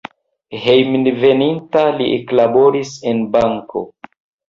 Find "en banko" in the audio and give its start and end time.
3.15-3.89